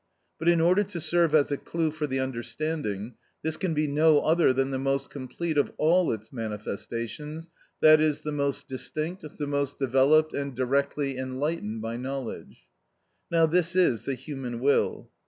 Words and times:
But 0.39 0.49
in 0.49 0.59
order 0.59 0.83
to 0.83 0.99
serve 0.99 1.35
as 1.35 1.51
a 1.51 1.57
clue 1.57 1.91
for 1.91 2.07
the 2.07 2.19
understanding, 2.19 3.13
this 3.43 3.55
can 3.55 3.75
be 3.75 3.85
no 3.85 4.19
other 4.21 4.51
than 4.51 4.71
the 4.71 4.79
most 4.79 5.11
complete 5.11 5.59
of 5.59 5.71
all 5.77 6.11
its 6.11 6.33
manifestations, 6.33 7.51
i.e., 7.83 8.11
the 8.23 8.31
most 8.31 8.67
distinct, 8.67 9.23
the 9.37 9.45
most 9.45 9.77
developed, 9.77 10.33
and 10.33 10.55
directly 10.55 11.19
enlightened 11.19 11.83
by 11.83 11.97
knowledge. 11.97 12.61
Now 13.29 13.45
this 13.45 13.75
is 13.75 14.05
the 14.05 14.15
human 14.15 14.59
will. 14.59 15.11